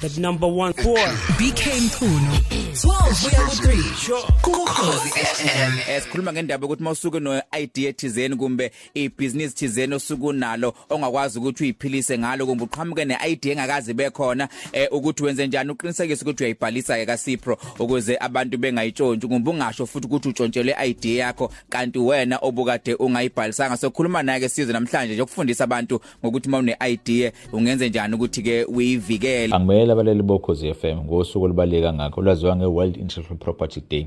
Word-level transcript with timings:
that 0.00 0.16
number 0.18 0.46
one 0.46 0.72
four. 0.72 0.96
BK 1.38 1.66
Mkhuno 1.82 2.32
12 2.72 3.22
kuya 3.22 3.40
ku3 3.40 3.96
sure. 3.96 4.22
Ukhozi 4.46 5.08
FM 5.08 5.90
esikhuluma 5.90 6.32
ngendaba 6.32 6.66
ukuthi 6.66 6.82
mawusuke 6.82 7.20
no 7.20 7.42
idea 7.60 7.88
ethizeni 7.88 8.36
kumbe 8.36 8.72
ibusiness 8.94 9.54
thizeni 9.54 9.94
osuku 9.94 10.32
nalo 10.32 10.74
ongakwazi 10.90 11.38
ukuthi 11.38 11.62
uyiphilise 11.62 12.18
ngalo 12.18 12.46
kumbe 12.46 12.64
uqhamuke 12.64 13.04
neidea 13.04 13.52
engakazi 13.52 13.94
bekhona 13.94 14.48
eh, 14.72 14.88
ukuthi 14.92 15.24
wenze 15.24 15.46
njani 15.46 15.70
uqinisekise 15.70 16.22
ukuthi 16.22 16.42
uyayibhalisa 16.42 16.96
ke 16.96 17.06
kaSipro 17.06 17.58
ukuze 17.78 18.16
abantu 18.20 18.58
bengayitshontshe 18.58 19.28
kumbe 19.28 19.50
ungasho 19.50 19.86
futhi 19.86 20.06
ukuthi 20.06 20.28
utshontshelwe 20.28 20.76
idea 20.88 21.26
yakho 21.26 21.52
kanti 21.68 21.98
wena 21.98 22.38
obukade 22.42 22.94
ungayibhalisanga. 22.94 23.76
Sokhuluma 23.76 24.22
naye 24.22 24.40
ke 24.40 24.48
sizwe 24.48 24.72
namhlanje 24.72 25.12
nje 25.12 25.22
ukufundisa 25.22 25.64
abantu 25.64 26.00
ngokuthi 26.24 26.48
mawune 26.48 26.76
idea 26.88 27.32
ungenze 27.52 27.88
njani 27.88 28.14
ukuthi 28.14 28.42
ke 28.42 28.64
uyivikele 28.64 29.54
angimele 29.88 29.92
abaleli 29.92 30.22
bokhozi 30.22 30.74
FM 30.74 31.04
ngosuku 31.04 31.44
olubaleka 31.44 31.92
ngakho 31.92 32.20
olwaziwa 32.20 32.56
nge-World 32.56 32.96
Intellectual 32.96 33.38
Property 33.38 33.82
Day. 33.90 34.06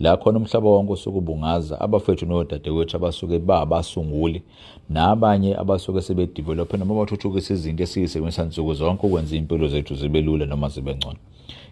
La 0.00 0.16
khona 0.16 0.38
umhlaba 0.38 0.68
wonke 0.68 0.92
usuke 0.92 1.18
ubungaza 1.18 1.80
abafethu 1.80 2.26
nodadewethu 2.26 2.96
abasuke 2.96 3.38
babasunguli 3.38 4.42
nabanye 4.88 5.56
abasuke 5.56 6.00
sebedevelop 6.00 6.74
noma 6.74 6.94
bathuthukisa 6.94 7.54
izinto 7.54 7.82
esiyisebenzisa 7.82 8.44
nsuku 8.44 8.74
zonke 8.74 9.06
ukwenza 9.06 9.36
impilo 9.36 9.68
zethu 9.68 9.94
zibe 9.94 10.20
lula 10.22 10.46
noma 10.46 10.68
zibe 10.68 10.94
ngcono. 10.94 11.18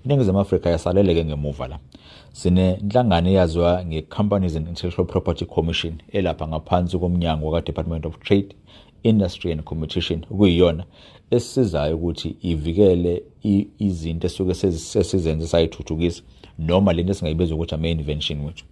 Iningizimu 0.05 0.41
afrika 0.41 0.71
yasaleleke 0.71 1.25
ngemuva 1.25 1.69
la. 1.69 1.79
Sinenhlangano 2.33 3.29
eyaziwa 3.29 3.85
nge-companies 3.85 4.57
and 4.57 4.69
intellectual 4.69 5.07
property 5.07 5.45
commission 5.45 5.95
elapha 6.13 6.49
ngaphansi 6.49 6.99
komnyango 6.99 7.47
waka-department 7.47 8.07
of 8.07 8.19
trade 8.19 8.55
industry 9.03 9.53
and 9.53 9.63
competition 9.63 10.25
okuyiyona 10.31 10.85
esisizayo 11.31 11.97
ukuthi 11.97 12.37
ivikele 12.43 13.23
i- 13.45 13.67
izinto 13.79 14.27
esuke 14.27 14.55
sesizenze 14.55 15.47
sayithuthukisa 15.47 16.23
noma 16.59 16.93
lento 16.93 17.13
esingayibiza 17.13 17.55
ukuthi 17.55 17.75
ama-invention 17.75 18.41
wethu. 18.45 18.65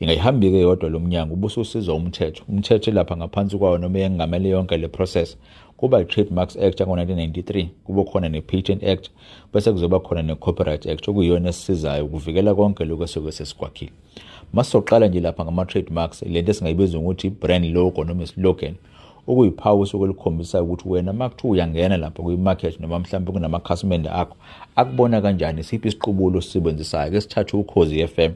Ingayihambi-ke 0.00 0.60
yodwa 0.60 0.90
lo 0.90 1.00
mnyango 1.00 1.34
ubususiza 1.34 1.92
umthetho. 1.92 2.44
Umthetho 2.48 2.90
lapha 2.90 3.16
ngaphansi 3.16 3.58
kwawo 3.58 3.78
noma 3.78 3.98
engamele 3.98 4.48
yonke 4.48 4.76
le 4.76 4.88
process 4.88 5.36
kuba 5.76 6.00
i-trademarks 6.00 6.56
act 6.56 6.80
yango-1993 6.80 7.66
kube 7.84 8.04
khona 8.04 8.28
ne-patent 8.28 8.84
act 8.84 9.10
bese 9.52 9.72
kuzoba 9.72 10.00
khona 10.00 10.22
ne-copyright 10.22 10.86
act 10.86 11.08
okuyiyona 11.08 11.48
esisizayo 11.48 12.04
ukuvikela 12.04 12.54
konke 12.54 12.84
lokhu 12.84 13.04
esuke 13.04 13.32
sesikwakhile 13.32 13.90
masizoqala 14.52 15.08
nje 15.08 15.20
lapha 15.20 15.44
ngama-trademarks 15.44 16.22
lento 16.22 16.50
esingayibiza 16.50 16.98
ngokuthi 16.98 17.26
i-brand 17.26 17.64
logo 17.74 18.04
noma 18.04 18.22
islogan 18.22 18.74
okuyiphawu 19.26 19.80
osuke 19.80 20.06
likhombisayo 20.06 20.64
ukuthi 20.64 20.88
wena 20.88 21.10
uma 21.10 21.28
kuthiwa 21.28 21.52
uyangena 21.52 21.96
lapha 21.96 22.22
kwi-market 22.22 22.80
noma 22.80 22.98
mhlawumbe 22.98 23.32
kunamakhasimende 23.32 24.08
akho 24.10 24.36
akubona 24.76 25.20
kanjani 25.20 25.64
siphi 25.64 25.88
isiqubulo 25.88 26.38
osisebenzisayo 26.38 27.10
ke 27.10 27.20
sithathe 27.20 27.56
ukhozi 27.56 28.08
FM 28.08 28.32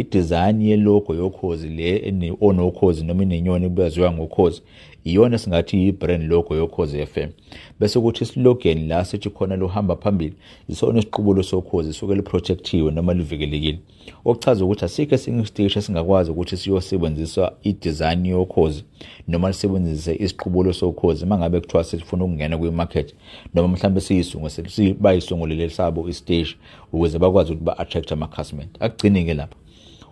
i-design 0.00 0.62
yelogo 0.62 1.14
yokhozi 1.14 1.68
le 1.68 2.32
onokhozi 2.40 3.04
noma 3.04 3.22
inenyoni 3.22 3.66
ebaziwa 3.66 4.12
ngokhozi 4.12 4.62
iyona 5.04 5.36
esingathi 5.36 5.76
yi-brand 5.76 6.22
logo 6.30 6.56
yokhozi 6.56 7.06
FM 7.06 7.30
bese 7.80 8.00
kuthi 8.00 8.24
islogan 8.24 8.88
la 8.88 9.04
sithi 9.04 9.30
khona 9.30 9.56
lohamba 9.56 9.96
phambili 9.96 10.34
isona 10.68 10.98
isiqubulo 10.98 11.42
sokhozi 11.42 11.92
suke 11.92 12.14
liprotectiwe 12.14 12.90
noma 12.92 13.14
livikelekile. 13.14 13.78
Okuchaza 14.24 14.64
ukuthi 14.64 14.84
asikho 14.84 15.14
esinye 15.14 15.42
isiteshi 15.42 15.78
esingakwazi 15.78 16.30
ukuthi 16.30 16.56
siyosebenzisa 16.56 17.52
i-design 17.62 18.26
yokhozi 18.26 18.84
noma 19.28 19.48
lisebenzise 19.48 20.14
isiqubulo 20.14 20.72
sokhozi 20.72 21.24
uma 21.24 21.38
ngabe 21.38 21.60
kuthiwa 21.60 21.84
sifuna 21.84 22.24
ukungena 22.24 22.58
kwi-market 22.58 23.14
noma 23.54 23.68
mhlawumbe 23.68 24.00
siyisungu 24.00 24.48
bayisungulele 25.00 25.70
sabo 25.70 26.08
isiteshi 26.08 26.56
ukuze 26.92 27.18
bakwazi 27.18 27.52
ukuthi 27.52 27.64
ba-attract 27.64 28.12
amakhasimende 28.12 28.72
akugcini-ke 28.80 29.34
lapha. 29.34 29.56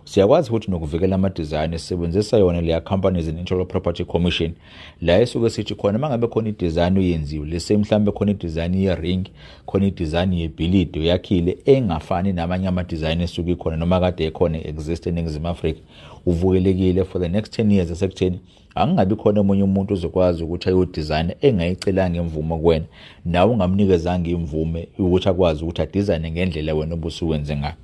Siyakwazi 0.07 0.49
futhi 0.49 0.71
nokuvikela 0.71 1.15
amadizayini 1.15 1.79
sisebenzisa 1.79 2.37
yona 2.37 2.61
leya 2.61 2.81
companies 2.81 3.27
and 3.27 3.39
intellectual 3.39 3.65
property 3.65 4.05
commission. 4.05 4.53
La 5.01 5.19
esuke 5.21 5.49
sithi 5.49 5.75
khona 5.75 5.97
uma 5.97 6.09
ngabe 6.09 6.27
khona 6.27 6.49
idizayini 6.49 6.99
oyenziwe 6.99 7.47
lese 7.47 7.77
mhlawumbe 7.77 8.11
khona 8.11 8.31
idizayini 8.31 8.85
ye-ring 8.85 9.25
khona 9.65 9.85
idizayini 9.85 10.41
yebhilidi 10.41 10.99
oyakhile 10.99 11.57
engafani 11.65 12.33
namanye 12.33 12.67
amadizayini 12.67 13.23
esuke 13.23 13.51
ikhona 13.51 13.77
noma 13.77 13.99
kade 13.99 14.25
ekhona 14.25 14.67
exist 14.67 15.07
eningizimu 15.07 15.47
afrika 15.47 15.79
uvukelekile 16.25 17.03
for 17.03 17.21
the 17.21 17.29
next 17.29 17.59
10 17.59 17.71
years 17.71 17.91
esekutheni 17.91 18.39
angingabi 18.75 19.15
khona 19.15 19.39
omunye 19.41 19.63
umuntu 19.63 19.93
ozokwazi 19.93 20.43
ukuthi 20.43 20.69
ayodizayina 20.69 21.33
engayicelanga 21.41 22.19
imvume 22.19 22.57
kuwena. 22.57 22.85
Nawe 23.25 23.51
ungamnikezanga 23.51 24.29
imvume 24.29 24.87
ukuthi 24.99 25.29
akwazi 25.29 25.63
ukuthi 25.63 25.81
adizayine 25.81 26.31
ngendlela 26.31 26.75
wena 26.75 26.93
obusuwenze 26.93 27.55
ngayo. 27.55 27.75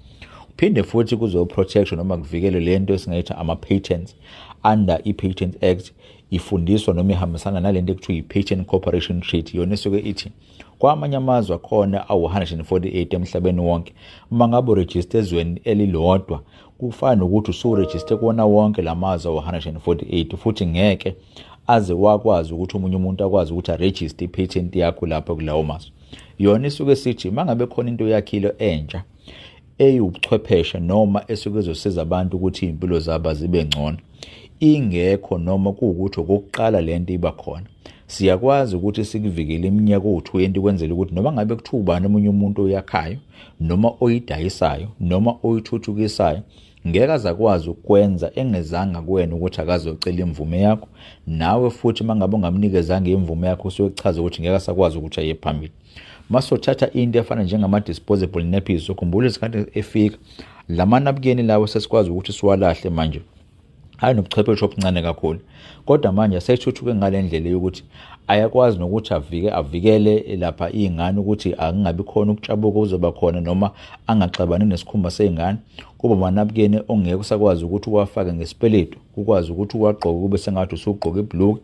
Phinde 0.57 0.83
futhi 0.83 1.17
kuzo 1.17 1.45
protection 1.45 1.97
noma 1.97 2.17
kuvikele 2.17 2.59
lento 2.59 2.93
esingayithi 2.93 3.33
ama 3.37 3.55
patents 3.55 4.15
under 4.73 4.99
i 5.03 5.13
patent 5.13 5.63
act 5.63 5.91
ifundiswa 6.31 6.93
noma 6.93 7.11
ihambisana 7.11 7.59
nalento 7.59 7.91
ekuthiwa 7.91 8.17
i 8.17 8.21
patent 8.21 8.65
cooperation 8.67 9.21
treaty. 9.21 9.57
Yona 9.57 9.73
esuke 9.73 9.99
ithi 9.99 10.31
kwamanye 10.79 11.15
amazwe 11.15 11.55
akhona 11.55 12.09
awu 12.09 12.27
148 12.27 13.15
emhlabeni 13.15 13.61
wonke 13.61 13.93
uma 14.31 14.47
ngabe 14.47 14.71
uregister 14.71 15.21
ezweni 15.21 15.61
elilodwa 15.63 16.41
kufana 16.77 17.15
nokuthi 17.15 17.51
usuregister 17.51 18.17
kuwona 18.17 18.45
wonke 18.45 18.81
lamazwe 18.81 19.31
awu 19.31 19.39
148 19.39 20.37
futhi 20.37 20.65
ngeke 20.65 21.15
aze 21.67 21.93
wakwazi 21.93 22.53
ukuthi 22.53 22.77
umunye 22.77 22.95
umuntu 22.95 23.23
akwazi 23.23 23.53
ukuthi 23.53 23.71
aregister 23.71 24.25
ipatent 24.25 24.75
yakho 24.75 25.05
lapho 25.05 25.35
kulawo 25.35 25.63
mazwe. 25.63 25.91
Yona 26.39 26.67
isuke 26.67 26.95
sithi 26.95 27.31
mangabe 27.31 27.65
khona 27.65 27.89
into 27.89 28.07
yakhile 28.07 28.53
entsha 28.57 29.03
eyibuchwepheshe 29.77 30.79
noma 30.79 31.23
esuke 31.27 31.59
ezosiza 31.59 32.01
abantu 32.01 32.37
ukuthi 32.37 32.65
impilo 32.65 32.99
zabo 32.99 33.33
zibe 33.33 33.65
ngcono. 33.65 33.97
Ingekho 34.59 35.37
noma 35.37 35.71
kuwukuthi 35.71 36.19
okokuqala 36.19 36.81
lento 36.81 37.13
iba 37.13 37.31
khona. 37.31 37.67
Siyakwazi 38.07 38.75
ukuthi 38.75 39.05
sikuvikele 39.05 39.67
iminyaka 39.67 40.07
ewu-20 40.07 40.59
kwenzela 40.61 40.93
ukuthi 40.93 41.15
noma 41.15 41.31
ngabe 41.33 41.55
kuthiwa 41.55 41.81
ubani 41.81 42.05
omunye 42.05 42.29
umuntu 42.29 42.61
oyakhayo 42.61 43.17
noma 43.59 43.91
oyidayisayo 44.03 44.87
noma 44.99 45.35
oyithuthukisayo 45.43 46.41
ngeke 46.87 47.11
aze 47.11 47.29
akwazi 47.29 47.69
ukwenza 47.69 48.31
engezanga 48.35 49.01
kuwena 49.01 49.35
ukuthi 49.35 49.61
akazocela 49.61 50.21
imvume 50.25 50.61
yakho. 50.61 50.87
Nawe 51.27 51.69
futhi 51.69 52.03
uma 52.03 52.15
ngabe 52.15 52.35
ungamnikezanga 52.35 53.09
imvume 53.09 53.47
yakho 53.47 53.67
usuke 53.67 53.89
kuchaza 53.89 54.21
ukuthi 54.21 54.41
ngeke 54.41 54.55
asakwazi 54.55 54.97
ukuthi 54.97 55.19
aye 55.19 55.35
phambili. 55.35 55.71
Masothatha 56.29 56.91
into 56.93 57.19
efana 57.19 57.43
njengama-disposable 57.43 58.43
nappies. 58.43 58.89
Ukhumbula 58.89 59.27
isikhathi 59.27 59.65
efika 59.79 60.17
lamanabukeni 60.69 61.43
lawo 61.43 61.67
sesikwazi 61.67 62.09
ukuthi 62.09 62.33
siwalahle 62.33 62.89
manje. 62.89 63.21
Hayi 63.97 64.15
nobuchwepheshe 64.15 64.65
obuncane 64.65 65.01
kakhulu. 65.01 65.39
Kodwa 65.85 66.11
manje 66.11 66.37
asethuthuke 66.37 66.95
ngale 66.95 67.21
ndlela 67.21 67.49
yokuthi 67.49 67.83
ayakwazi 68.27 68.79
nokuthi 68.79 69.13
avike 69.13 69.51
avikele 69.51 70.35
lapha 70.35 70.69
iy'ngane 70.69 71.19
ukuthi 71.19 71.55
angingabi 71.57 72.03
khona 72.03 72.31
ukutshabuka 72.31 72.79
kuzoba 72.79 73.11
khona 73.11 73.41
noma 73.41 73.71
angaxabani 74.07 74.65
nesikhumba 74.65 75.11
sey'ngane. 75.11 75.57
Kuba 75.97 76.15
amanabukeni 76.15 76.81
ongeke 76.87 77.15
usakwazi 77.15 77.65
ukuthi 77.65 77.89
uwafake 77.89 78.33
ngesipeledu 78.33 78.97
ukwazi 79.17 79.51
ukuthi 79.51 79.77
uwagqoke 79.77 80.19
kube 80.19 80.37
sengathi 80.37 80.75
usugqoke 80.75 81.19
ibhuluki 81.19 81.61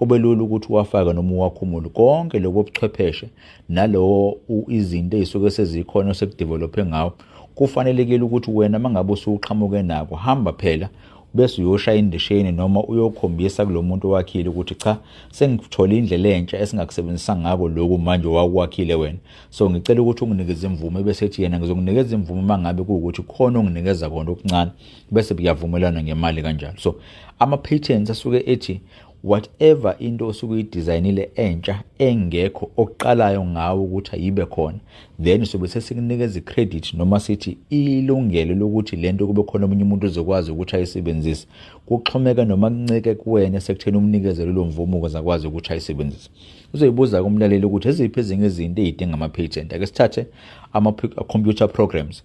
kube 0.00 0.18
lula 0.18 0.42
ukuthi 0.42 0.72
uwafake 0.72 1.12
noma 1.12 1.32
uwakhumule. 1.32 1.88
Konke 1.88 2.38
lobo 2.38 2.62
buchwepheshe 2.62 3.28
nalowo 3.68 4.38
izinto 4.68 5.16
ey'suke 5.16 5.50
sezikhona 5.50 6.10
osekudevelophe 6.10 6.84
ngawo 6.84 7.12
kufanelekile 7.54 8.22
ukuthi 8.22 8.50
wena 8.50 8.78
uma 8.78 8.90
ngabe 8.90 9.12
usuqhamuke 9.12 9.82
nako 9.82 10.14
hamba 10.14 10.52
phela 10.52 10.88
bese 11.34 11.62
uyoshaya 11.62 11.98
indisheni 11.98 12.52
noma 12.52 12.84
uyokhombisa 12.84 13.66
kulo 13.66 13.82
muntu 13.82 14.08
owakhile 14.08 14.48
ukuthi 14.48 14.74
cha 14.74 14.96
sengithole 15.30 15.98
indlela 15.98 16.28
entsha 16.28 16.58
esingakusebenzisa 16.58 17.36
ngako 17.36 17.68
lokhu 17.68 17.98
manje 17.98 18.28
wakuwakhile 18.28 18.94
wena. 18.94 19.18
So 19.50 19.70
ngicela 19.70 20.02
ukuthi 20.02 20.24
unginikeze 20.24 20.66
imvume 20.66 21.02
bese 21.02 21.24
ethi 21.24 21.42
yena 21.42 21.58
ngizokunikeza 21.58 22.16
imvume 22.16 22.40
uma 22.40 22.58
ngabe 22.58 22.82
kuwukuthi 22.82 23.22
khona 23.22 23.58
onginikeza 23.58 24.10
kona 24.10 24.30
okuncane 24.30 24.70
bese 25.10 25.34
kuyavumelana 25.34 26.02
ngemali 26.02 26.42
kanjalo. 26.42 26.78
So 26.78 26.94
ama-patents 27.38 28.10
asuke 28.10 28.42
ethi 28.46 28.80
whatever 29.24 29.96
into 29.98 30.26
osuke 30.26 30.52
uyidizayinile 30.52 31.30
entsha 31.34 31.82
engekho 31.98 32.70
okuqalayo 32.76 33.44
ngawo 33.44 33.84
ukuthi 33.84 34.16
ayibe 34.16 34.46
khona 34.46 34.78
then 35.22 35.44
sobe 35.44 35.68
sesikunikeza 35.68 36.38
i-credit 36.38 36.94
noma 36.94 37.20
sithi 37.20 37.58
ilungelo 37.70 38.54
lokuthi 38.54 38.96
lento 38.96 39.26
kube 39.26 39.42
khona 39.42 39.64
omunye 39.64 39.82
umuntu 39.82 40.06
ozokwazi 40.06 40.50
ukuthi 40.50 40.76
ayisebenzise. 40.76 41.46
Kuxhomeka 41.86 42.44
noma 42.44 42.70
kuncike 42.70 43.14
kuwena 43.14 43.56
esekutheni 43.56 43.96
umnikeze 43.96 44.46
lelo 44.46 44.64
mvumo 44.64 44.98
ukuze 44.98 45.18
akwazi 45.18 45.46
ukuthi 45.46 45.72
ayisebenzise. 45.72 46.30
Uzoyibuza 46.74 47.22
kumlaleli 47.22 47.66
ukuthi 47.66 47.88
eziphi 47.88 48.20
ezinye 48.20 48.46
izinto 48.46 48.82
ey'dinga 48.82 49.14
ama-patent? 49.14 49.72
Ake 49.72 49.86
sithathe 49.86 50.26
ama-computer 50.72 51.68
programs. 51.68 52.22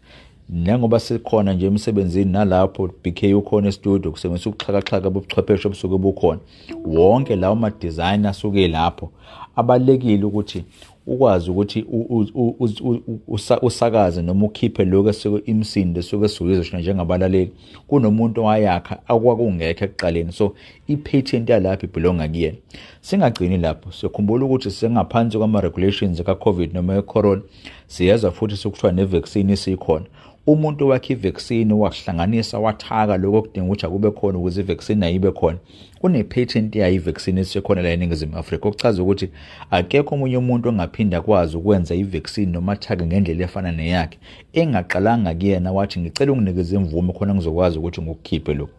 Njengoba 0.49 0.99
sikhona 0.99 1.53
nje 1.53 1.65
emsebenzini 1.65 2.31
nalapho 2.31 2.89
BK 3.03 3.23
ukhona 3.37 3.67
estudio 3.67 4.11
kusebenzisa 4.11 4.49
ukuxhakaxhaka 4.49 5.09
bobuchwepheshe 5.09 5.67
obusuke 5.67 5.97
bukhona 5.97 6.39
wonke 6.85 7.35
lawo 7.35 7.55
ma-design 7.55 8.25
asuke 8.25 8.67
lapho. 8.67 9.11
Abalekile 9.55 10.23
ukuthi 10.25 10.63
ukwazi 11.07 11.51
ukuthi 11.51 11.81
u- 11.91 12.05
u- 12.09 12.29
u- 12.35 12.55
u- 12.59 13.01
u- 13.07 13.19
usa- 13.27 13.59
usakaze 13.61 14.21
noma 14.21 14.45
ukhiphe 14.45 14.85
lokho 14.85 15.09
esuke 15.09 15.51
imsindo 15.51 15.99
esuke 15.99 16.25
esizwe 16.25 16.63
shona 16.63 16.81
njengabalaleli. 16.81 17.51
Kunomuntu 17.87 18.41
owayakha 18.41 18.99
akwakungekho 19.07 19.85
ekuqaleni 19.85 20.31
so 20.31 20.53
i-patent 20.87 21.49
yalapho 21.49 21.85
ibhilonga 21.85 22.27
kuyena. 22.27 22.57
Singagcini 23.01 23.57
lapho 23.57 23.91
sikhumbula 23.91 24.45
ukuthi 24.45 24.71
singaphansi 24.71 25.37
kwama-regulations 25.37 26.23
ka-covid 26.23 26.73
noma 26.73 26.97
e-corona 26.97 27.41
siyezwa 27.87 28.31
futhi 28.31 28.57
sekuthiwa 28.57 28.91
ne-vaccine 28.91 29.53
isikhona 29.53 30.05
umuntu 30.47 30.87
wakhe 30.87 31.13
i-vaccine 31.13 31.73
wahlanganisa 31.73 32.59
wathaka 32.59 33.17
lokho 33.17 33.37
okudinga 33.37 33.67
ukuthi 33.67 33.85
akube 33.85 34.11
khona 34.11 34.37
ukuze 34.37 34.61
i-vaccine 34.61 35.05
ayibe 35.05 35.31
khona. 35.31 35.57
Kune-patent 35.99 36.75
yayo 36.75 36.95
i-vaccine 36.95 37.41
esikhona 37.41 37.81
la 37.81 37.89
eningizimu 37.89 38.37
afrika 38.37 38.67
okuchaza 38.67 39.03
ukuthi 39.03 39.29
akekho 39.71 40.15
omunye 40.15 40.37
umuntu 40.37 40.69
ongaphinda 40.69 41.17
akwazi 41.17 41.57
ukwenza 41.57 41.95
i-vaccine 41.95 42.51
noma 42.51 42.71
athake 42.71 43.05
ngendlela 43.05 43.43
efana 43.43 43.71
neyakhe. 43.71 44.17
Engaqalanga 44.53 45.35
kuyena 45.35 45.71
wathi 45.71 45.99
ngicela 45.99 46.31
unginikeze 46.31 46.75
imvume 46.75 47.13
khona 47.13 47.35
ngizokwazi 47.35 47.79
ukuthi 47.79 48.01
ngikukhiphe 48.01 48.53
lokhu. 48.53 48.73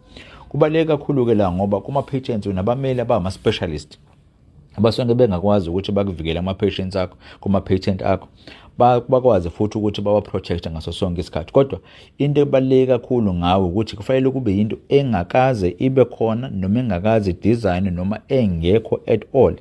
Kubaluleke 0.49 0.87
kakhulu-ke 0.87 1.35
la 1.35 1.53
ngoba 1.53 1.81
kuma-patents 1.81 2.47
unabameli 2.47 3.01
abama-specialist 3.01 3.99
abasuke 4.77 5.15
bengakwazi 5.15 5.71
ukuthi 5.71 5.93
bakuvikele 5.93 6.39
ama-patients 6.39 6.97
akho 6.97 7.17
kuma-patent 7.41 8.03
akho. 8.03 8.29
ba- 8.29 8.66
bakwazi 8.79 9.51
futhi 9.51 9.79
ukuthi 9.79 10.03
bawa-protect 10.03 10.71
ngaso 10.71 10.93
sonke 10.93 11.21
isikhathi. 11.21 11.53
Kodwa 11.53 11.79
into 12.19 12.41
ebaluleke 12.41 12.87
kakhulu 12.87 13.35
ngawe 13.35 13.65
ukuthi 13.65 13.97
kufanele 13.97 14.31
kube 14.31 14.53
yinto 14.57 14.77
engakaze 14.89 15.77
ibe 15.79 16.05
khona 16.05 16.49
noma 16.49 16.81
engakaze 16.81 17.33
design 17.33 17.91
noma 17.91 18.21
engekho 18.29 19.01
at 19.07 19.35
all 19.35 19.55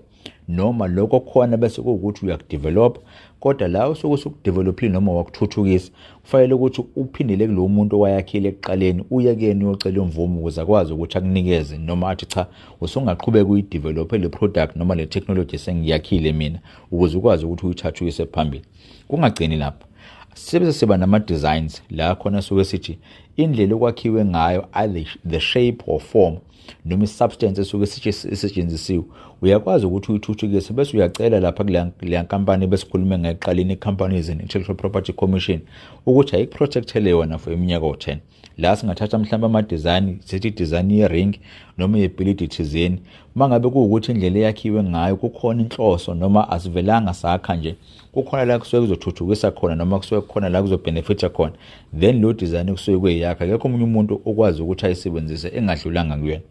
noma 0.47 0.87
lokho 0.87 1.19
khona 1.19 1.57
bese 1.57 1.81
kuwukuthi 1.81 2.25
uyakudevelop 2.25 2.97
kodwa 3.45 3.67
la 3.67 3.89
usuke 3.89 4.13
usukudevelophile 4.13 4.91
noma 4.91 5.11
wakuthuthukisa 5.13 5.91
kufanele 6.21 6.53
ukuthi 6.53 6.83
uphindele 6.95 7.47
kulowo 7.47 7.67
muntu 7.67 7.95
owayakhile 7.95 8.49
ekuqaleni 8.49 9.03
uye 9.11 9.35
kuyena 9.35 9.65
uyocela 9.65 10.03
imvume 10.03 10.39
ukuze 10.39 10.61
akwazi 10.61 10.93
ukuthi 10.93 11.17
akunikeze 11.17 11.77
noma 11.77 12.09
athi 12.09 12.25
cha 12.25 12.47
usungaqhubeka 12.81 13.49
uyidevelophe 13.49 14.17
le 14.17 14.29
product 14.29 14.75
noma 14.75 14.95
le 14.95 15.05
technology 15.05 15.57
sengiyakhile 15.57 16.33
mina 16.33 16.59
ukuze 16.91 17.17
ukwazi 17.17 17.45
ukuthi 17.45 17.65
uyithathe 17.65 18.03
uyise 18.03 18.25
phambili. 18.25 18.63
Kungagcini 19.07 19.55
lapho. 19.55 19.87
Sibe 20.33 20.73
siba 20.73 20.97
nama-designs 20.97 21.81
la 21.89 22.15
khona 22.15 22.41
suke 22.41 22.63
sithi 22.63 22.97
indlela 23.37 23.75
okwakhiwe 23.75 24.25
ngayo 24.25 24.65
either 24.73 25.05
the 25.29 25.39
shape 25.39 25.83
or 25.87 25.99
form 25.99 26.35
noma 26.85 27.03
i-substance 27.03 27.61
esuke 27.61 27.85
sithi 27.85 28.09
isetshenzisiwe 28.09 29.03
uyakwazi 29.41 29.85
ukuthi 29.85 30.11
uyithuthukise 30.11 30.73
bese 30.73 30.97
uyacela 30.97 31.39
lapha 31.39 31.63
kuleya 31.63 31.85
kuleya 31.85 32.23
nkampani 32.23 32.67
besikhulume 32.67 33.17
ngayiqaleni 33.17 33.73
i-companies 33.73 34.29
and 34.29 34.41
intellectual 34.41 34.77
property 34.77 35.13
commission 35.13 35.59
ukuthi 36.05 36.35
ayikuprotectele 36.35 37.09
yona 37.09 37.37
for 37.37 37.53
iminyaka 37.53 37.85
o-10 37.85 38.17
la 38.57 38.75
singathatha 38.75 39.17
mhlawumbe 39.17 39.45
ama-design 39.45 40.17
sithi 40.25 40.51
design 40.51 40.91
ye-ring 40.91 41.35
noma 41.77 41.97
yebhilidi 41.97 42.47
thizeni 42.47 42.99
uma 43.35 43.47
ngabe 43.47 43.69
kuwukuthi 43.69 44.11
indlela 44.11 44.39
eyakhiwe 44.39 44.83
ngayo 44.83 45.15
kukhona 45.15 45.61
inhloso 45.61 46.13
noma 46.13 46.49
asivelanga 46.49 47.13
sakha 47.13 47.55
nje. 47.55 47.75
Kukhona 48.11 48.45
la 48.45 48.59
kusuke 48.59 48.81
kuzothuthukisa 48.81 49.51
khona 49.51 49.75
noma 49.75 49.97
kusuke 49.97 50.21
kukhona 50.21 50.49
la 50.49 50.61
kuzobenefitha 50.61 51.29
khona. 51.29 51.53
Then 51.99 52.21
lo 52.21 52.33
design 52.33 52.71
kusuke 52.71 52.97
kweyakho 52.97 53.43
akekho 53.43 53.67
omunye 53.67 53.83
umuntu 53.83 54.21
okwazi 54.25 54.61
ukuthi 54.61 54.85
ayisebenzise 54.85 55.47
engadlulanga 55.47 56.17
kuyena. 56.17 56.41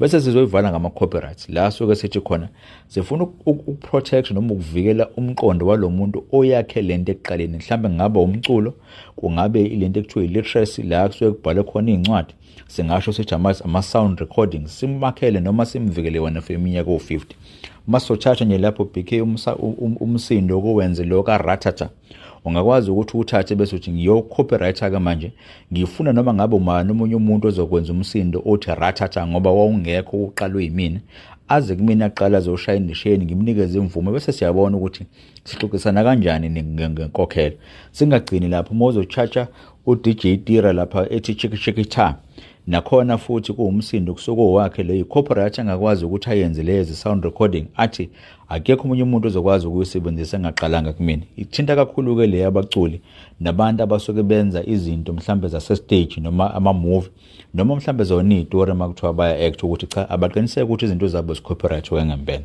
Bese 0.00 0.20
sizoyivala 0.20 0.70
ngama-copyrights. 0.70 1.48
La 1.48 1.70
suke 1.70 1.94
sithi 1.94 2.20
khona 2.20 2.48
sifuna 2.88 3.24
ukuprotect 3.46 4.30
noma 4.30 4.52
ukuvikela 4.54 5.08
umqondo 5.16 5.66
walo 5.66 5.90
muntu 5.90 6.24
oyakhe 6.32 6.82
lento 6.82 7.12
ekuqaleni. 7.12 7.56
Mhlambe 7.56 7.88
ngaba 7.90 8.20
umculo 8.20 8.74
kungabe 9.16 9.62
ilento 9.64 10.00
ekuthiwa 10.00 10.24
i-literacy 10.24 10.82
la 10.82 11.08
kusuke 11.08 11.30
kubhalwe 11.30 11.64
khona 11.64 11.90
iy'ncwadi 11.90 12.34
singasho 12.68 13.12
sithi 13.12 13.34
ama- 13.34 13.64
ama-sound 13.64 14.18
recordings 14.20 14.78
simmakhele 14.80 15.40
noma 15.40 15.66
simvikele 15.66 16.18
wona 16.18 16.40
for 16.40 16.56
iminyaka 16.56 16.90
o-50 16.90 17.20
uma 17.88 18.00
sothatha 18.00 18.44
nje 18.44 18.58
lapho 18.58 18.84
bk 18.84 19.12
umsa- 19.12 19.56
um- 19.56 19.96
umsindo 20.00 20.60
kowenze 20.60 21.04
lo 21.04 21.22
karatata 21.22 21.88
ungakwazi 22.44 22.90
ukuthi 22.90 23.16
uthathe 23.16 23.54
bese 23.54 23.76
uthi 23.76 23.90
ngiyo-copyrighter-ke 23.90 24.98
manje 24.98 25.32
ngifuna 25.72 26.12
noma 26.12 26.34
ngabe 26.34 26.56
umani 26.56 26.90
omunye 26.90 27.14
umuntu 27.14 27.48
ozokwenza 27.48 27.92
umsindo 27.92 28.42
othi 28.46 28.70
ratata 28.74 29.26
ngoba 29.26 29.50
wawungekho 29.50 30.16
uqalwe 30.16 30.64
yimina. 30.64 31.00
Aze 31.48 31.74
kumina 31.76 32.04
aqala 32.04 32.38
azoshaya 32.38 32.78
indisheni 32.78 33.24
ngimnikeze 33.24 33.78
imvume 33.78 34.12
bese 34.12 34.32
siyabona 34.32 34.76
ukuthi 34.76 35.06
sixoxisana 35.44 36.04
kanjani 36.04 36.48
ne- 36.48 36.62
nge- 36.62 36.90
ngenkokhelo. 36.90 37.56
Singagcini 37.92 38.48
lapho 38.48 38.74
uma 38.74 38.86
uzochacha 38.86 39.48
u-dj 39.86 40.44
tira 40.44 40.72
lapha 40.72 41.06
ethi 41.10 41.34
chikishikita 41.34 42.16
nakhona 42.66 43.18
futhi 43.18 43.52
kuwumsindo 43.52 44.14
kusuke 44.14 44.42
owakhe 44.42 44.82
leyo 44.82 45.04
corporate 45.04 45.60
angakwazi 45.60 46.04
ukuthi 46.04 46.30
ayenze 46.30 46.62
lezi 46.62 46.94
sound 46.94 47.24
recording 47.24 47.66
athi 47.76 48.10
akekho 48.48 48.82
omunye 48.84 49.02
umuntu 49.02 49.28
ozokwazi 49.28 49.66
ukuyisebenzisa 49.66 50.36
engaqalanga 50.36 50.92
kumina. 50.92 51.22
Ithinta 51.36 51.76
kakhulu-ke 51.76 52.26
le 52.26 52.44
abaculi 52.44 53.00
nabantu 53.40 53.82
abasuke 53.82 54.22
benza 54.22 54.66
izinto 54.66 55.12
mhlambe 55.12 55.48
zase-stage 55.48 56.20
noma 56.20 56.54
ama-movie 56.54 57.10
noma 57.54 57.76
mhlambe 57.76 58.04
zona 58.04 58.34
iy'tori 58.34 58.72
uma 58.72 58.88
kuthiwa 58.88 59.12
baya-act 59.12 59.62
ukuthi 59.62 59.86
cha 59.86 60.10
abaqiniseke 60.10 60.62
ukuthi 60.62 60.84
izinto 60.84 61.08
zabo 61.08 61.34
zicopyright 61.34 61.92
wengempela 61.92 62.44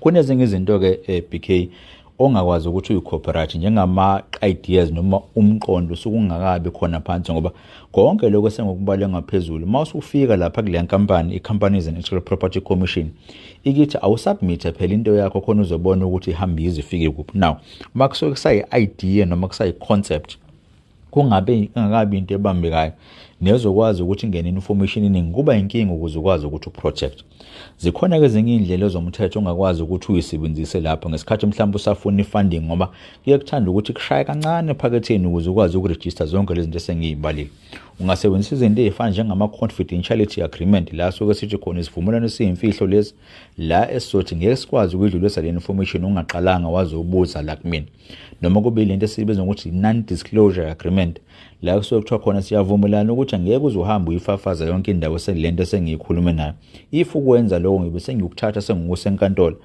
kunezinye 0.00 0.44
izinto-ke 0.44 1.00
eh, 1.06 1.22
bk 1.30 1.68
ongakwazi 2.18 2.68
ukuthi 2.68 2.92
uyi-cooperate 2.92 3.58
njengama-ideas 3.58 4.90
noma 4.90 5.20
umqondo 5.36 5.94
usuke 5.94 6.16
ungakabi 6.16 6.70
khona 6.70 7.00
phansi 7.00 7.32
ngoba 7.32 7.50
konke 7.92 8.30
lokho 8.30 8.48
esengokubale 8.48 9.08
ngaphezulu 9.08 9.64
uma 9.64 9.80
usufika 9.80 10.36
lapha 10.36 10.62
kuleya 10.62 10.82
nkampani 10.82 11.34
i-companies 11.34 11.88
and 11.88 11.96
intellectual 11.96 12.20
property 12.20 12.60
commission 12.60 13.10
ikithi 13.64 13.98
awusubmithe 14.02 14.72
phela 14.72 14.94
into 14.94 15.14
yakho 15.14 15.40
khona 15.40 15.62
uzobona 15.62 16.06
ukuthi 16.06 16.30
ihambe 16.30 16.62
yize 16.62 16.80
ifike 16.80 17.10
kuphi. 17.10 17.38
Now 17.38 17.56
uma 17.94 18.08
kusuke 18.08 18.30
kusayi-idea 18.30 19.26
noma 19.26 19.48
kusayi-concept 19.48 20.36
kungabe 21.10 21.70
ingakabi 21.76 22.18
into 22.18 22.34
ebambekayo. 22.34 22.92
Nezokwazi 23.40 24.02
ukuthi 24.02 24.26
ingene 24.26 24.48
information 24.48 25.04
eningi 25.04 25.32
kuba 25.32 25.56
inkinga 25.56 25.92
ukuze 25.92 26.18
ukwazi 26.18 26.46
ukuthi 26.46 26.68
uproject 26.68 27.18
zikhona 27.78 28.18
ke 28.18 28.24
ezinye 28.24 28.54
iy'ndlela 28.54 28.88
zomthetho 28.88 29.38
ongakwazi 29.38 29.82
ukuthi 29.82 30.12
uyisebenzise 30.12 30.80
lapho. 30.80 31.10
Ngesikhathi 31.10 31.46
mhlawumbe 31.46 31.76
usafuna 31.76 32.20
i-funding 32.22 32.60
ngoba 32.60 32.90
kuye 33.24 33.38
kuthanda 33.38 33.70
ukuthi 33.70 33.92
kushaye 33.92 34.24
kancane 34.24 34.70
ephaketheni 34.72 35.26
ukuze 35.26 35.50
ukwazi 35.50 35.76
ukurejista 35.76 36.26
zonke 36.26 36.54
lezi 36.54 36.64
zinto 36.64 36.78
esengiy'balile. 36.78 37.50
Ungasebenzisa 38.00 38.54
izinto 38.54 38.82
ey'fana 38.82 39.10
njengama-confidentiality 39.10 40.42
agreement 40.42 40.92
la 40.92 41.12
suke 41.12 41.34
sithi 41.34 41.58
khona 41.58 41.80
isivumelwano 41.80 42.26
esiyimfihlo 42.26 42.86
lesi 42.86 43.14
la 43.58 43.90
esizothi 43.92 44.36
ngeke 44.36 44.56
sikwazi 44.56 44.96
ukuyidlulisa 44.96 45.42
le 45.42 45.48
information 45.48 46.04
ungaqalanga 46.04 46.68
wazobuza 46.68 47.42
la 47.42 47.56
kumina. 47.56 47.86
Noma 48.42 48.60
kube 48.60 48.82
ilento 48.82 49.04
esiyibiza 49.04 49.42
ngokuthi 49.42 49.70
non-disclosure 49.70 50.70
agreement 50.70 51.18
la 51.62 51.76
kusuke 51.78 52.00
kuthiwa 52.00 52.20
khona 52.20 52.42
siyavumelana 52.42 53.12
ukuthi 53.12 53.36
angeke 53.36 53.56
uze 53.66 53.78
uhambe 53.78 54.10
uyifafaza 54.10 54.64
yonke 54.66 54.90
indawo 54.90 55.18
selento 55.18 55.62
esengiyikhulume 55.62 56.32
nayo. 56.32 56.52
If 56.90 57.14
ukwenza 57.16 57.58
lokho 57.58 57.80
ngibe 57.80 58.00
sengiyokuthatha 58.00 58.60
sengikusenkantolo 58.60 59.56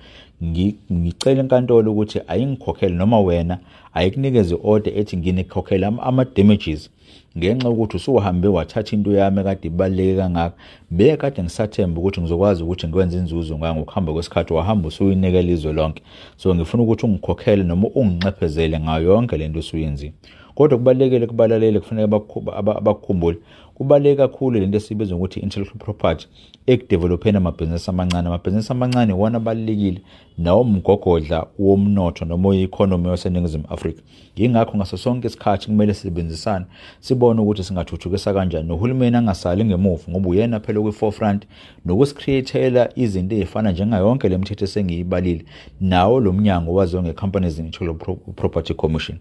ngi- 0.43 0.75
ngicela 0.93 1.39
enkantolo 1.41 1.91
ukuthi 1.91 2.19
ayingikhokhele 2.27 2.95
noma 2.95 3.19
wena 3.19 3.59
ayikunikeze 3.93 4.57
order 4.63 4.97
ethi 4.97 5.17
nginikhokhele 5.17 5.85
ama- 5.85 6.03
ama-damages. 6.03 6.89
Ngenxa 7.37 7.67
yokuthi 7.67 7.97
usuhambe 7.97 8.47
wathatha 8.47 8.95
into 8.95 9.11
yami 9.11 9.39
ekade 9.41 9.67
ibaluleke 9.67 10.15
kangaka 10.15 10.55
bekade 10.91 11.43
ngisathemba 11.43 11.99
ukuthi 12.01 12.21
ngizokwazi 12.21 12.63
ukuthi 12.63 12.87
ngikwenze 12.87 13.17
inzuzo 13.17 13.57
ngayo 13.57 13.75
ngokuhamba 13.75 14.13
kwesikhathi 14.13 14.53
wahamba 14.53 14.87
usuyinikela 14.87 15.51
izwe 15.51 15.73
lonke. 15.73 16.03
So 16.37 16.55
ngifuna 16.55 16.83
ukuthi 16.83 17.05
ungikhokhele 17.05 17.63
noma 17.63 17.87
unginxephezele 17.95 18.79
ngayo 18.79 19.03
yonke 19.11 19.37
lento 19.37 19.59
osuyenzile 19.59 20.13
kodwa 20.55 20.77
kubalulekile 20.77 21.27
kubalaleli 21.27 21.79
kufanele 21.79 22.07
bakhu- 22.07 22.53
aba- 22.55 22.81
bakukhumbule 22.81 23.37
kubaluleke 23.75 24.15
kakhulu 24.17 24.59
lento 24.59 24.77
esibiza 24.77 25.15
ngokuthi 25.15 25.39
intellectual 25.39 25.79
property 25.79 26.27
ekudevelopheni 26.67 27.37
amabhizinisi 27.37 27.89
amancane. 27.89 28.27
Amabhizinisi 28.27 28.71
amancane 28.71 29.13
iwona 29.13 29.37
abalulekile 29.37 30.01
nawo 30.37 30.63
mgogodla 30.63 31.45
womnotho 31.59 32.25
noma 32.25 32.49
oyi-economy 32.49 33.09
yaseningizimu 33.09 33.63
afrika. 33.69 34.01
Yingakho 34.35 34.77
ngaso 34.77 34.97
sonke 34.97 35.27
isikhathi 35.27 35.65
kumele 35.67 35.93
sisebenzisane 35.93 36.65
sibone 36.99 37.41
ukuthi 37.41 37.63
singathuthukisa 37.63 38.33
kanjani 38.33 38.67
nohulumeni 38.67 39.17
angasali 39.17 39.65
ngemuva 39.65 40.03
ngoba 40.11 40.29
uyena 40.29 40.59
phela 40.59 40.81
kwi-forefront 40.81 41.43
nokusikriyethela 41.85 42.89
izinto 42.95 43.35
ey'fana 43.35 43.71
njengayonke 43.71 44.29
le 44.29 44.37
mithetho 44.37 44.65
esengiyibalile 44.65 45.45
nawo 45.81 46.19
lo 46.19 46.33
mnyango 46.33 46.73
waziwa 46.73 47.03
nge-companies 47.03 47.59
and 47.59 47.65
intellectual 47.67 47.97
Pro- 47.97 48.33
property 48.35 48.73
commission. 48.73 49.17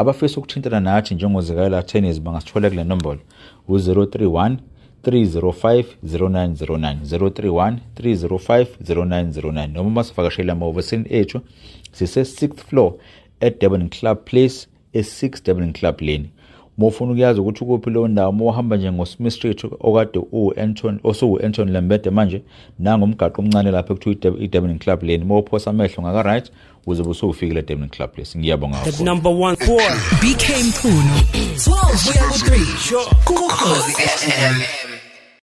Abafisa 0.00 0.36
ukuthintana 0.38 0.80
nathi 0.80 1.14
njengozikayela 1.14 1.82
tennis 1.82 2.20
bangasithola 2.20 2.70
kule 2.70 2.84
nombolo 2.84 3.20
u-031 3.68 4.56
305 5.04 5.84
0909 6.04 6.96
031 7.04 7.76
305 7.96 8.66
0909 8.84 9.72
noma 9.72 9.90
basivakashele 9.90 10.52
amahhovisini 10.52 11.04
ethu 11.10 11.40
sise 11.92 12.20
6th 12.20 12.56
floor 12.68 12.92
at 13.40 13.60
Durban 13.60 13.88
Club 13.88 14.18
Place 14.24 14.66
e6 14.94 15.44
Durban 15.44 15.72
Club 15.72 16.00
Lane. 16.00 16.30
Uma 16.78 16.86
ufuna 16.86 17.12
ukuyazi 17.12 17.40
ukuthi 17.40 17.64
ukuphi 17.64 17.90
leyo 17.90 18.08
ndawo 18.08 18.30
uma 18.30 18.44
uhamba 18.44 18.76
nje 18.76 18.92
ngoSmith 18.92 19.32
Street 19.32 19.64
okade 19.80 20.20
u-Anton 20.32 21.00
osuwu-Anton 21.04 21.70
Lembede 21.72 22.10
manje 22.10 22.42
nangomgaqo 22.78 23.42
omncane 23.42 23.70
lapha 23.70 23.94
ekuthiwa 23.94 24.34
i-Durban 24.40 24.78
Club 24.78 25.02
Lane 25.02 25.24
uma 25.24 25.38
uphosa 25.38 25.70
amehlo 25.70 26.02
ngaka-right 26.02 26.50
uzobe 26.86 27.10
usufikile 27.10 27.60
e-Durban 27.60 27.88
Club 27.88 28.10
Place 28.10 28.38
ngiyabonga 28.38 28.78
The 28.78 28.90
kakhulu 28.90 29.04
number 29.04 29.32
one 29.32 29.56
four. 29.56 29.82
BK 30.20 30.44
Mkhunu 30.68 31.16
12 31.56 32.12
kuya 32.12 33.04
ku 33.24 33.32
3 33.32 33.46
Ukhozi 33.46 33.92
FM 33.92 34.85